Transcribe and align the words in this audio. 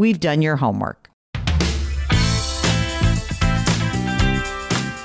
We've 0.00 0.18
done 0.18 0.40
your 0.40 0.56
homework. 0.56 1.10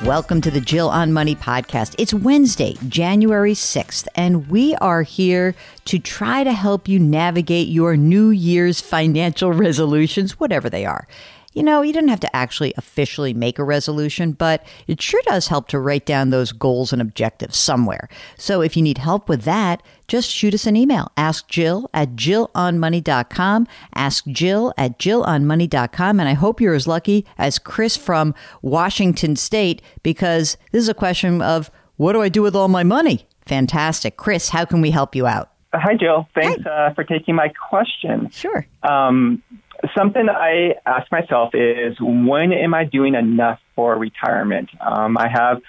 Welcome 0.05 0.39
to 0.39 0.49
the 0.49 0.61
Jill 0.65 0.87
on 0.87 1.11
Money 1.11 1.35
podcast. 1.35 1.95
It's 1.97 2.13
Wednesday, 2.13 2.77
January 2.87 3.55
6th, 3.55 4.07
and 4.15 4.47
we 4.49 4.73
are 4.75 5.01
here 5.01 5.53
to 5.83 5.99
try 5.99 6.45
to 6.45 6.53
help 6.53 6.87
you 6.87 6.97
navigate 6.97 7.67
your 7.67 7.97
New 7.97 8.29
Year's 8.29 8.79
financial 8.79 9.51
resolutions, 9.51 10.39
whatever 10.39 10.69
they 10.69 10.85
are. 10.85 11.09
You 11.55 11.63
know, 11.63 11.81
you 11.81 11.93
didn't 11.93 12.09
have 12.09 12.19
to 12.19 12.35
actually 12.35 12.73
officially 12.75 13.33
make 13.33 13.57
a 13.57 13.63
resolution, 13.63 14.33
but 14.33 14.65
it 14.87 15.01
sure 15.01 15.21
does 15.25 15.47
help 15.47 15.69
to 15.69 15.79
write 15.79 16.05
down 16.05 16.29
those 16.29 16.51
goals 16.51 16.91
and 16.91 17.01
objectives 17.01 17.57
somewhere. 17.57 18.09
So 18.37 18.61
if 18.61 18.75
you 18.75 18.83
need 18.83 18.97
help 18.97 19.29
with 19.29 19.43
that, 19.43 19.81
just 20.09 20.29
shoot 20.29 20.53
us 20.53 20.67
an 20.67 20.75
email. 20.75 21.11
Ask 21.15 21.47
Jill 21.47 21.89
at 21.93 22.15
jillonmoney.com. 22.17 23.67
Ask 23.95 24.25
Jill 24.27 24.73
at 24.77 24.99
jillonmoney.com. 24.99 26.19
And 26.19 26.27
I 26.27 26.33
hope 26.33 26.59
you're 26.59 26.75
as 26.75 26.87
lucky 26.87 27.25
as 27.37 27.57
Chris 27.57 27.95
from 27.95 28.35
Washington 28.61 29.37
State 29.37 29.81
because 30.03 30.57
this 30.73 30.81
is 30.81 30.89
a 30.89 30.93
question 30.93 31.41
of 31.41 31.71
what 31.95 32.13
do 32.13 32.21
I 32.21 32.27
do 32.27 32.41
with 32.41 32.55
all 32.55 32.67
my 32.67 32.83
money? 32.83 33.27
Fantastic. 33.45 34.17
Chris, 34.17 34.49
how 34.49 34.65
can 34.65 34.81
we 34.81 34.91
help 34.91 35.15
you 35.15 35.25
out? 35.25 35.51
Hi, 35.73 35.95
Jill. 35.95 36.27
Thanks 36.35 36.65
uh, 36.65 36.91
for 36.93 37.03
taking 37.03 37.35
my 37.35 37.49
question. 37.69 38.29
Sure. 38.31 38.65
Um, 38.83 39.41
something 39.97 40.27
I 40.29 40.75
ask 40.85 41.11
myself 41.11 41.53
is 41.53 41.95
when 41.99 42.51
am 42.51 42.73
I 42.73 42.85
doing 42.85 43.15
enough 43.15 43.59
for 43.75 43.97
retirement? 43.97 44.69
Um, 44.79 45.17
I 45.17 45.27
have 45.29 45.61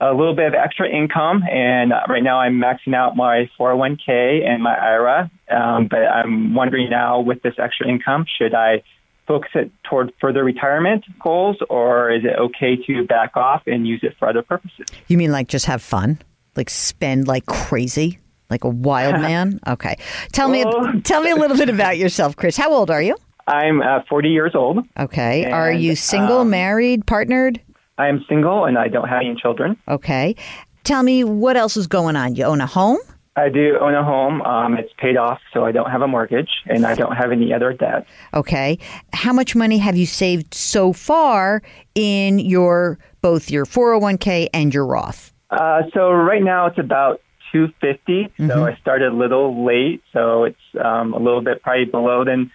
a 0.00 0.14
little 0.14 0.34
bit 0.34 0.46
of 0.46 0.54
extra 0.54 0.88
income, 0.88 1.42
and 1.50 1.92
right 2.08 2.22
now 2.22 2.40
I'm 2.40 2.54
maxing 2.54 2.94
out 2.94 3.16
my 3.16 3.50
401k 3.58 4.46
and 4.46 4.62
my 4.62 4.74
IRA. 4.74 5.30
Um, 5.50 5.88
but 5.90 5.98
I'm 5.98 6.54
wondering 6.54 6.88
now 6.88 7.20
with 7.20 7.42
this 7.42 7.54
extra 7.58 7.86
income, 7.88 8.24
should 8.38 8.54
I 8.54 8.82
focus 9.26 9.50
it 9.54 9.70
toward 9.88 10.12
further 10.20 10.42
retirement 10.42 11.04
goals, 11.22 11.58
or 11.68 12.10
is 12.10 12.24
it 12.24 12.38
okay 12.38 12.76
to 12.86 13.04
back 13.06 13.36
off 13.36 13.62
and 13.66 13.86
use 13.86 14.00
it 14.02 14.14
for 14.18 14.28
other 14.28 14.42
purposes? 14.42 14.86
You 15.08 15.18
mean 15.18 15.32
like 15.32 15.48
just 15.48 15.66
have 15.66 15.82
fun, 15.82 16.18
like 16.56 16.70
spend 16.70 17.28
like 17.28 17.46
crazy? 17.46 18.18
Like 18.48 18.64
a 18.64 18.68
wild 18.68 19.14
man? 19.20 19.60
Okay. 19.66 19.96
Tell 20.32 20.48
me 20.48 20.64
tell 21.02 21.22
me 21.22 21.30
a 21.30 21.36
little 21.36 21.56
bit 21.56 21.68
about 21.68 21.98
yourself, 21.98 22.36
Chris. 22.36 22.56
How 22.56 22.72
old 22.72 22.90
are 22.90 23.02
you? 23.02 23.16
I'm 23.50 23.82
uh, 23.82 24.00
40 24.08 24.28
years 24.28 24.52
old. 24.54 24.86
Okay. 24.98 25.44
And, 25.44 25.52
Are 25.52 25.72
you 25.72 25.96
single, 25.96 26.38
um, 26.38 26.50
married, 26.50 27.06
partnered? 27.06 27.60
I 27.98 28.08
am 28.08 28.24
single 28.28 28.64
and 28.64 28.78
I 28.78 28.88
don't 28.88 29.08
have 29.08 29.20
any 29.20 29.34
children. 29.34 29.76
Okay. 29.88 30.36
Tell 30.84 31.02
me 31.02 31.24
what 31.24 31.56
else 31.56 31.76
is 31.76 31.86
going 31.86 32.16
on. 32.16 32.36
You 32.36 32.44
own 32.44 32.60
a 32.60 32.66
home? 32.66 32.98
I 33.36 33.48
do 33.48 33.76
own 33.80 33.94
a 33.94 34.04
home. 34.04 34.42
Um, 34.42 34.76
it's 34.76 34.92
paid 34.98 35.16
off, 35.16 35.40
so 35.52 35.64
I 35.64 35.72
don't 35.72 35.90
have 35.90 36.02
a 36.02 36.08
mortgage 36.08 36.50
and 36.66 36.86
I 36.86 36.94
don't 36.94 37.16
have 37.16 37.32
any 37.32 37.52
other 37.52 37.72
debt. 37.72 38.06
Okay. 38.34 38.78
How 39.12 39.32
much 39.32 39.54
money 39.56 39.78
have 39.78 39.96
you 39.96 40.06
saved 40.06 40.54
so 40.54 40.92
far 40.92 41.62
in 41.94 42.38
your 42.38 42.98
both 43.20 43.50
your 43.50 43.66
401k 43.66 44.48
and 44.54 44.72
your 44.72 44.86
Roth? 44.86 45.32
Uh, 45.50 45.82
so 45.92 46.10
right 46.10 46.42
now 46.42 46.66
it's 46.66 46.78
about 46.78 47.20
250. 47.52 48.24
Mm-hmm. 48.24 48.48
So 48.48 48.64
I 48.64 48.76
started 48.76 49.12
a 49.12 49.16
little 49.16 49.64
late, 49.64 50.02
so 50.12 50.44
it's 50.44 50.56
um, 50.82 51.12
a 51.14 51.18
little 51.18 51.42
bit 51.42 51.62
probably 51.62 51.84
below 51.84 52.24
than 52.24 52.50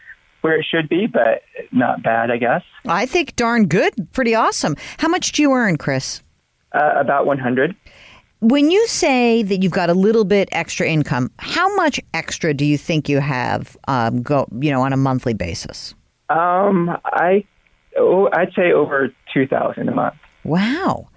where 0.45 0.59
it 0.59 0.65
should 0.69 0.87
be, 0.87 1.07
but 1.07 1.41
not 1.71 2.03
bad, 2.03 2.29
I 2.29 2.37
guess. 2.37 2.61
I 2.87 3.07
think 3.07 3.35
darn 3.35 3.65
good. 3.65 3.95
Pretty 4.13 4.35
awesome. 4.35 4.75
How 4.99 5.07
much 5.07 5.31
do 5.31 5.41
you 5.41 5.51
earn, 5.53 5.75
Chris? 5.75 6.21
Uh, 6.71 6.93
about 6.99 7.25
100. 7.25 7.75
When 8.41 8.69
you 8.69 8.85
say 8.85 9.41
that 9.41 9.63
you've 9.63 9.71
got 9.71 9.89
a 9.89 9.95
little 9.95 10.23
bit 10.23 10.47
extra 10.51 10.87
income, 10.87 11.31
how 11.39 11.75
much 11.75 11.99
extra 12.13 12.53
do 12.53 12.63
you 12.63 12.77
think 12.77 13.09
you 13.09 13.21
have 13.21 13.75
um, 13.87 14.21
go, 14.21 14.47
you 14.59 14.69
know, 14.69 14.83
on 14.83 14.93
a 14.93 14.97
monthly 14.97 15.33
basis? 15.33 15.95
Um, 16.29 16.95
I 17.05 17.43
oh, 17.97 18.29
I'd 18.31 18.53
say 18.55 18.71
over 18.71 19.11
2000 19.33 19.89
a 19.89 19.95
month. 19.95 20.13
Wow. 20.43 21.07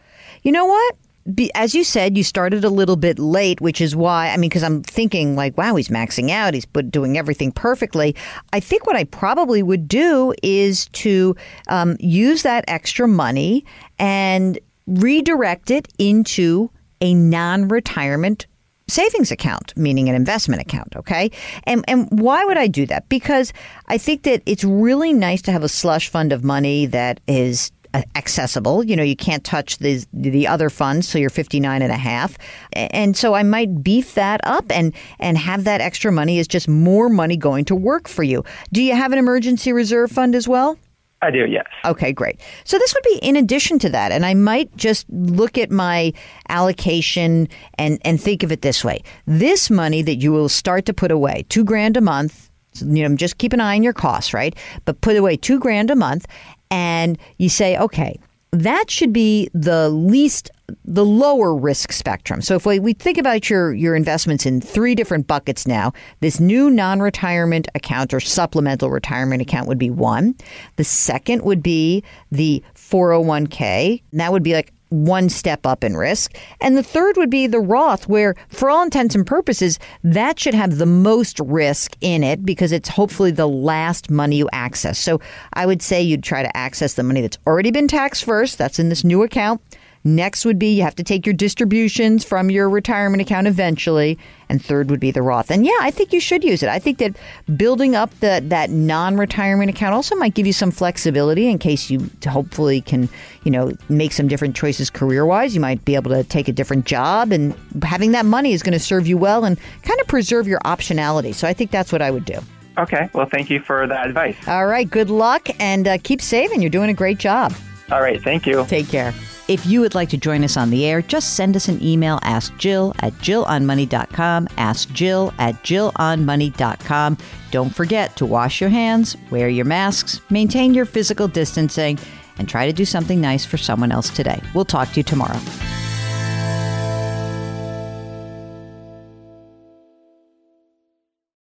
You 0.42 0.52
know 0.52 0.64
what? 0.64 0.96
Be, 1.34 1.50
as 1.54 1.74
you 1.74 1.84
said, 1.84 2.16
you 2.16 2.24
started 2.24 2.64
a 2.64 2.70
little 2.70 2.96
bit 2.96 3.18
late, 3.18 3.60
which 3.60 3.80
is 3.80 3.94
why, 3.94 4.30
I 4.30 4.36
mean, 4.36 4.48
because 4.48 4.62
I'm 4.62 4.82
thinking, 4.82 5.36
like, 5.36 5.56
wow, 5.58 5.76
he's 5.76 5.88
maxing 5.88 6.30
out, 6.30 6.54
he's 6.54 6.66
doing 6.90 7.18
everything 7.18 7.52
perfectly. 7.52 8.16
I 8.52 8.60
think 8.60 8.86
what 8.86 8.96
I 8.96 9.04
probably 9.04 9.62
would 9.62 9.88
do 9.88 10.34
is 10.42 10.86
to 10.88 11.36
um, 11.68 11.96
use 12.00 12.42
that 12.42 12.64
extra 12.68 13.06
money 13.06 13.64
and 13.98 14.58
redirect 14.86 15.70
it 15.70 15.88
into 15.98 16.70
a 17.00 17.14
non 17.14 17.68
retirement 17.68 18.46
savings 18.88 19.30
account, 19.30 19.76
meaning 19.76 20.08
an 20.08 20.14
investment 20.14 20.62
account, 20.62 20.96
okay? 20.96 21.30
And 21.64 21.84
and 21.86 22.08
why 22.10 22.44
would 22.44 22.56
I 22.56 22.66
do 22.66 22.86
that? 22.86 23.08
Because 23.08 23.52
I 23.86 23.98
think 23.98 24.22
that 24.22 24.42
it's 24.46 24.64
really 24.64 25.12
nice 25.12 25.42
to 25.42 25.52
have 25.52 25.62
a 25.62 25.68
slush 25.68 26.08
fund 26.08 26.32
of 26.32 26.42
money 26.42 26.86
that 26.86 27.20
is 27.28 27.70
Uh, 27.94 28.02
accessible. 28.16 28.84
You 28.84 28.96
know, 28.96 29.02
you 29.02 29.16
can't 29.16 29.42
touch 29.44 29.78
the 29.78 30.04
the 30.12 30.46
other 30.46 30.68
funds 30.68 31.08
so 31.08 31.18
you're 31.18 31.30
59 31.30 31.80
and 31.80 31.90
a 31.90 31.96
half. 31.96 32.36
And 32.74 33.16
so 33.16 33.32
I 33.32 33.42
might 33.42 33.82
beef 33.82 34.14
that 34.14 34.40
up 34.44 34.70
and 34.70 34.94
and 35.18 35.38
have 35.38 35.64
that 35.64 35.80
extra 35.80 36.12
money 36.12 36.38
is 36.38 36.46
just 36.46 36.68
more 36.68 37.08
money 37.08 37.36
going 37.38 37.64
to 37.66 37.74
work 37.74 38.06
for 38.06 38.22
you. 38.22 38.44
Do 38.72 38.82
you 38.82 38.94
have 38.94 39.12
an 39.12 39.18
emergency 39.18 39.72
reserve 39.72 40.10
fund 40.10 40.34
as 40.34 40.46
well? 40.46 40.78
I 41.20 41.30
do, 41.30 41.46
yes. 41.46 41.66
Okay, 41.84 42.12
great. 42.12 42.40
So 42.64 42.78
this 42.78 42.94
would 42.94 43.02
be 43.04 43.18
in 43.26 43.36
addition 43.36 43.78
to 43.80 43.88
that, 43.88 44.12
and 44.12 44.24
I 44.24 44.34
might 44.34 44.74
just 44.76 45.04
look 45.10 45.58
at 45.58 45.70
my 45.70 46.12
allocation 46.48 47.48
and 47.76 47.98
and 48.04 48.20
think 48.20 48.42
of 48.42 48.52
it 48.52 48.62
this 48.62 48.84
way: 48.84 49.02
this 49.26 49.70
money 49.70 50.02
that 50.02 50.16
you 50.16 50.30
will 50.30 50.48
start 50.48 50.86
to 50.86 50.94
put 50.94 51.10
away, 51.10 51.44
two 51.48 51.64
grand 51.64 51.96
a 51.96 52.00
month. 52.00 52.47
You 52.82 53.08
know, 53.08 53.16
just 53.16 53.38
keep 53.38 53.52
an 53.52 53.60
eye 53.60 53.76
on 53.76 53.82
your 53.82 53.92
costs, 53.92 54.34
right? 54.34 54.54
But 54.84 55.00
put 55.00 55.16
away 55.16 55.36
two 55.36 55.58
grand 55.58 55.90
a 55.90 55.96
month, 55.96 56.26
and 56.70 57.18
you 57.38 57.48
say, 57.48 57.76
okay, 57.78 58.18
that 58.50 58.90
should 58.90 59.12
be 59.12 59.50
the 59.52 59.88
least 59.90 60.50
the 60.84 61.04
lower 61.04 61.54
risk 61.54 61.92
spectrum. 61.92 62.42
So 62.42 62.54
if 62.54 62.66
we, 62.66 62.78
we 62.78 62.92
think 62.92 63.16
about 63.16 63.48
your 63.48 63.72
your 63.72 63.94
investments 63.94 64.44
in 64.44 64.60
three 64.60 64.94
different 64.94 65.26
buckets 65.26 65.66
now, 65.66 65.92
this 66.20 66.40
new 66.40 66.70
non-retirement 66.70 67.68
account 67.74 68.12
or 68.12 68.20
supplemental 68.20 68.90
retirement 68.90 69.40
account 69.42 69.68
would 69.68 69.78
be 69.78 69.90
one. 69.90 70.34
The 70.76 70.84
second 70.84 71.42
would 71.42 71.62
be 71.62 72.04
the 72.30 72.62
401k. 72.74 74.02
And 74.10 74.20
that 74.20 74.32
would 74.32 74.42
be 74.42 74.54
like 74.54 74.72
one 74.90 75.28
step 75.28 75.66
up 75.66 75.84
in 75.84 75.96
risk. 75.96 76.36
And 76.60 76.76
the 76.76 76.82
third 76.82 77.16
would 77.16 77.30
be 77.30 77.46
the 77.46 77.60
Roth, 77.60 78.08
where 78.08 78.34
for 78.48 78.70
all 78.70 78.82
intents 78.82 79.14
and 79.14 79.26
purposes, 79.26 79.78
that 80.02 80.38
should 80.38 80.54
have 80.54 80.78
the 80.78 80.86
most 80.86 81.40
risk 81.40 81.96
in 82.00 82.24
it 82.24 82.44
because 82.44 82.72
it's 82.72 82.88
hopefully 82.88 83.30
the 83.30 83.48
last 83.48 84.10
money 84.10 84.36
you 84.36 84.48
access. 84.52 84.98
So 84.98 85.20
I 85.52 85.66
would 85.66 85.82
say 85.82 86.00
you'd 86.00 86.22
try 86.22 86.42
to 86.42 86.56
access 86.56 86.94
the 86.94 87.02
money 87.02 87.20
that's 87.20 87.38
already 87.46 87.70
been 87.70 87.88
taxed 87.88 88.24
first. 88.24 88.58
That's 88.58 88.78
in 88.78 88.88
this 88.88 89.04
new 89.04 89.22
account. 89.22 89.60
Next 90.04 90.44
would 90.44 90.58
be 90.58 90.74
you 90.74 90.82
have 90.82 90.94
to 90.96 91.02
take 91.02 91.26
your 91.26 91.32
distributions 91.34 92.24
from 92.24 92.50
your 92.50 92.70
retirement 92.70 93.20
account 93.20 93.46
eventually. 93.46 94.18
And 94.48 94.64
third 94.64 94.90
would 94.90 95.00
be 95.00 95.10
the 95.10 95.20
Roth. 95.20 95.50
And 95.50 95.66
yeah, 95.66 95.76
I 95.80 95.90
think 95.90 96.12
you 96.12 96.20
should 96.20 96.42
use 96.42 96.62
it. 96.62 96.68
I 96.68 96.78
think 96.78 96.98
that 96.98 97.16
building 97.56 97.94
up 97.94 98.10
the, 98.20 98.42
that 98.46 98.70
non 98.70 99.16
retirement 99.16 99.70
account 99.70 99.94
also 99.94 100.14
might 100.16 100.34
give 100.34 100.46
you 100.46 100.52
some 100.52 100.70
flexibility 100.70 101.48
in 101.48 101.58
case 101.58 101.90
you 101.90 102.10
hopefully 102.26 102.80
can, 102.80 103.08
you 103.44 103.50
know, 103.50 103.72
make 103.88 104.12
some 104.12 104.28
different 104.28 104.56
choices 104.56 104.88
career 104.88 105.26
wise. 105.26 105.54
You 105.54 105.60
might 105.60 105.84
be 105.84 105.94
able 105.94 106.10
to 106.12 106.24
take 106.24 106.48
a 106.48 106.52
different 106.52 106.86
job, 106.86 107.32
and 107.32 107.54
having 107.82 108.12
that 108.12 108.24
money 108.24 108.52
is 108.52 108.62
going 108.62 108.72
to 108.72 108.80
serve 108.80 109.06
you 109.06 109.18
well 109.18 109.44
and 109.44 109.58
kind 109.82 110.00
of 110.00 110.06
preserve 110.06 110.46
your 110.46 110.60
optionality. 110.60 111.34
So 111.34 111.46
I 111.46 111.52
think 111.52 111.70
that's 111.70 111.92
what 111.92 112.00
I 112.00 112.10
would 112.10 112.24
do. 112.24 112.38
Okay. 112.78 113.10
Well, 113.12 113.26
thank 113.26 113.50
you 113.50 113.60
for 113.60 113.86
that 113.86 114.06
advice. 114.06 114.36
All 114.46 114.66
right. 114.66 114.88
Good 114.88 115.10
luck 115.10 115.48
and 115.58 115.86
uh, 115.86 115.98
keep 116.02 116.22
saving. 116.22 116.62
You're 116.62 116.70
doing 116.70 116.90
a 116.90 116.94
great 116.94 117.18
job. 117.18 117.52
All 117.90 118.00
right. 118.00 118.22
Thank 118.22 118.46
you. 118.46 118.64
Take 118.66 118.88
care. 118.88 119.12
If 119.48 119.64
you 119.64 119.80
would 119.80 119.94
like 119.94 120.10
to 120.10 120.18
join 120.18 120.44
us 120.44 120.58
on 120.58 120.68
the 120.68 120.84
air, 120.84 121.00
just 121.00 121.34
send 121.34 121.56
us 121.56 121.68
an 121.68 121.82
email, 121.82 122.20
ask 122.22 122.54
Jill 122.58 122.94
at 122.98 123.14
JillOnMoney.com, 123.14 124.48
ask 124.58 124.92
Jill 124.92 125.32
at 125.38 125.54
JillOnMoney.com. 125.64 127.16
Don't 127.50 127.74
forget 127.74 128.14
to 128.16 128.26
wash 128.26 128.60
your 128.60 128.68
hands, 128.68 129.16
wear 129.30 129.48
your 129.48 129.64
masks, 129.64 130.20
maintain 130.28 130.74
your 130.74 130.84
physical 130.84 131.28
distancing, 131.28 131.98
and 132.36 132.46
try 132.46 132.66
to 132.66 132.74
do 132.74 132.84
something 132.84 133.22
nice 133.22 133.46
for 133.46 133.56
someone 133.56 133.90
else 133.90 134.10
today. 134.10 134.38
We'll 134.54 134.66
talk 134.66 134.90
to 134.90 134.96
you 134.98 135.02
tomorrow. 135.04 135.40